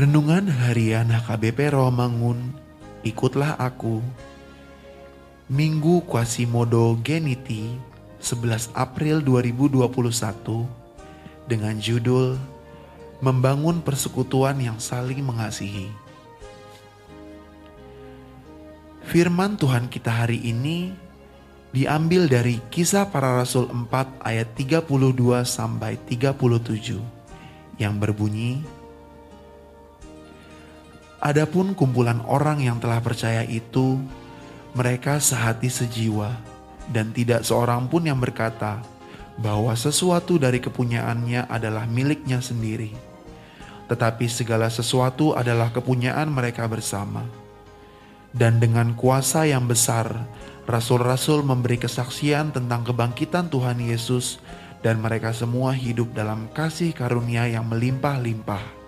[0.00, 2.56] Renungan Harian HKBP Romangun,
[3.04, 4.00] ikutlah aku.
[5.52, 7.76] Minggu Quasimodo Geniti,
[8.16, 9.92] 11 April 2021,
[11.44, 12.40] dengan judul
[13.20, 15.92] Membangun Persekutuan yang Saling Mengasihi.
[19.04, 20.96] Firman Tuhan kita hari ini
[21.76, 24.80] diambil dari Kisah Para Rasul 4 ayat 32
[25.44, 26.96] sampai 37
[27.76, 28.79] yang berbunyi
[31.20, 34.00] Adapun kumpulan orang yang telah percaya itu,
[34.72, 36.32] mereka sehati sejiwa,
[36.88, 38.80] dan tidak seorang pun yang berkata
[39.36, 42.96] bahwa sesuatu dari kepunyaannya adalah miliknya sendiri,
[43.92, 47.28] tetapi segala sesuatu adalah kepunyaan mereka bersama.
[48.32, 50.24] Dan dengan kuasa yang besar,
[50.64, 54.40] rasul-rasul memberi kesaksian tentang kebangkitan Tuhan Yesus,
[54.80, 58.79] dan mereka semua hidup dalam kasih karunia yang melimpah-limpah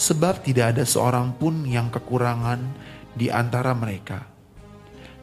[0.00, 2.64] sebab tidak ada seorang pun yang kekurangan
[3.12, 4.24] di antara mereka.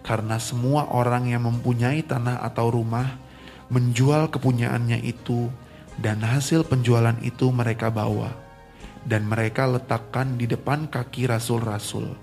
[0.05, 3.17] Karena semua orang yang mempunyai tanah atau rumah
[3.73, 5.49] menjual kepunyaannya itu
[5.97, 8.29] dan hasil penjualan itu mereka bawa
[9.09, 12.13] dan mereka letakkan di depan kaki rasul-rasul.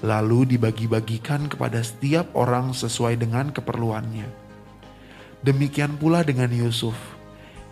[0.00, 4.28] Lalu dibagi-bagikan kepada setiap orang sesuai dengan keperluannya.
[5.44, 6.96] Demikian pula dengan Yusuf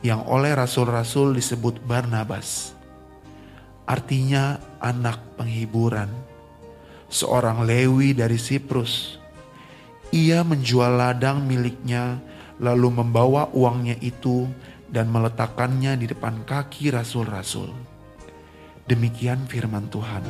[0.04, 2.73] yang oleh rasul-rasul disebut Barnabas
[3.84, 6.08] artinya anak penghiburan.
[7.08, 9.20] Seorang Lewi dari Siprus.
[10.10, 12.18] Ia menjual ladang miliknya,
[12.58, 14.46] lalu membawa uangnya itu
[14.88, 17.70] dan meletakkannya di depan kaki rasul-rasul.
[18.84, 20.22] Demikian firman Tuhan.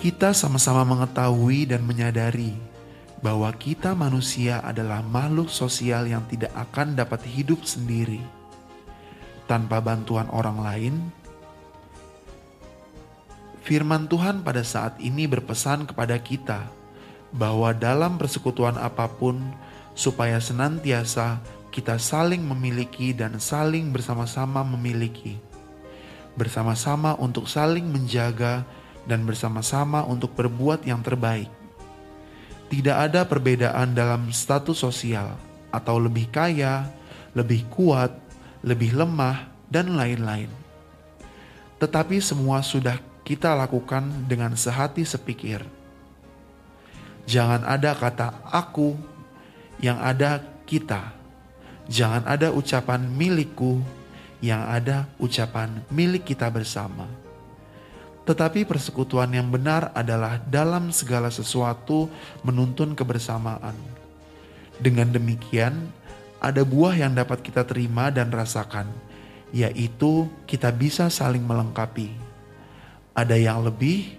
[0.00, 2.56] Kita sama-sama mengetahui dan menyadari
[3.20, 8.39] bahwa kita manusia adalah makhluk sosial yang tidak akan dapat hidup sendiri
[9.50, 10.94] tanpa bantuan orang lain.
[13.66, 16.70] Firman Tuhan pada saat ini berpesan kepada kita
[17.34, 19.42] bahwa dalam persekutuan apa pun,
[19.98, 21.42] supaya senantiasa
[21.74, 25.38] kita saling memiliki dan saling bersama-sama memiliki,
[26.38, 28.62] bersama-sama untuk saling menjaga
[29.06, 31.50] dan bersama-sama untuk berbuat yang terbaik.
[32.70, 35.34] Tidak ada perbedaan dalam status sosial,
[35.74, 36.86] atau lebih kaya,
[37.34, 38.29] lebih kuat,
[38.60, 40.50] lebih lemah, dan lain-lain.
[41.78, 45.62] Tetapi semua sudah kita lakukan dengan sehati sepikir.
[47.30, 48.98] Jangan ada kata "aku",
[49.78, 51.14] yang ada kita.
[51.86, 53.78] Jangan ada ucapan "milikku",
[54.42, 57.06] yang ada ucapan "milik kita bersama".
[58.26, 62.10] Tetapi persekutuan yang benar adalah dalam segala sesuatu
[62.44, 63.74] menuntun kebersamaan.
[64.76, 65.90] Dengan demikian,
[66.40, 68.88] ada buah yang dapat kita terima dan rasakan,
[69.52, 72.08] yaitu kita bisa saling melengkapi.
[73.12, 74.16] Ada yang lebih,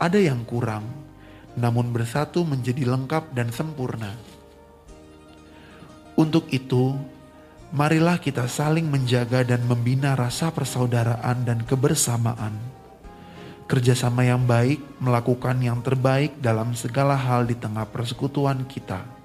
[0.00, 0.88] ada yang kurang,
[1.60, 4.16] namun bersatu menjadi lengkap dan sempurna.
[6.16, 6.96] Untuk itu,
[7.76, 12.56] marilah kita saling menjaga dan membina rasa persaudaraan dan kebersamaan.
[13.68, 19.19] Kerjasama yang baik melakukan yang terbaik dalam segala hal di tengah persekutuan kita,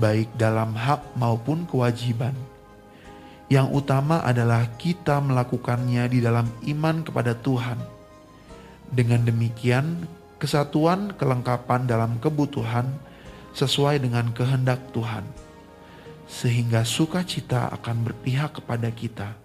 [0.00, 2.32] baik dalam hak maupun kewajiban.
[3.52, 7.76] Yang utama adalah kita melakukannya di dalam iman kepada Tuhan.
[8.88, 10.08] Dengan demikian,
[10.40, 12.88] kesatuan kelengkapan dalam kebutuhan
[13.52, 15.24] sesuai dengan kehendak Tuhan,
[16.24, 19.36] sehingga sukacita akan berpihak kepada kita.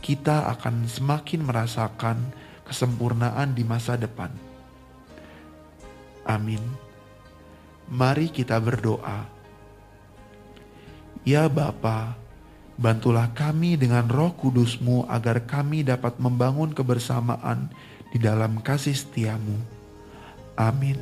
[0.00, 2.18] Kita akan semakin merasakan
[2.64, 4.32] kesempurnaan di masa depan.
[6.24, 6.60] Amin.
[7.92, 9.41] Mari kita berdoa.
[11.22, 12.18] Ya Bapa,
[12.74, 17.70] bantulah kami dengan roh kudusmu agar kami dapat membangun kebersamaan
[18.10, 19.54] di dalam kasih setiamu.
[20.58, 20.98] Amin.